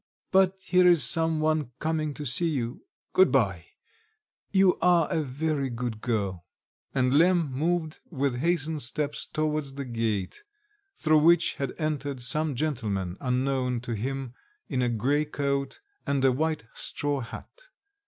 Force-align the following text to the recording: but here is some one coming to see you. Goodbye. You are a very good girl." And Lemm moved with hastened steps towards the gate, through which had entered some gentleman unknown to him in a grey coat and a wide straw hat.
but 0.31 0.55
here 0.63 0.87
is 0.87 1.03
some 1.03 1.39
one 1.39 1.69
coming 1.77 2.11
to 2.11 2.25
see 2.25 2.47
you. 2.47 2.83
Goodbye. 3.13 3.65
You 4.51 4.79
are 4.79 5.07
a 5.11 5.21
very 5.21 5.69
good 5.69 6.01
girl." 6.01 6.43
And 6.95 7.13
Lemm 7.13 7.51
moved 7.51 7.99
with 8.09 8.37
hastened 8.37 8.81
steps 8.81 9.27
towards 9.27 9.75
the 9.75 9.85
gate, 9.85 10.41
through 10.95 11.19
which 11.19 11.53
had 11.61 11.75
entered 11.77 12.19
some 12.19 12.55
gentleman 12.55 13.15
unknown 13.19 13.79
to 13.81 13.91
him 13.93 14.33
in 14.67 14.81
a 14.81 14.89
grey 14.89 15.23
coat 15.23 15.81
and 16.07 16.25
a 16.25 16.31
wide 16.31 16.67
straw 16.73 17.19
hat. 17.19 17.51